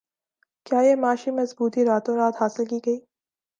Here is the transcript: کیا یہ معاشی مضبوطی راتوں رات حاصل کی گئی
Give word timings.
کیا 0.65 0.79
یہ 0.81 0.95
معاشی 0.95 1.31
مضبوطی 1.31 1.81
راتوں 1.85 2.15
رات 2.15 2.35
حاصل 2.41 2.65
کی 2.65 2.79
گئی 2.85 2.99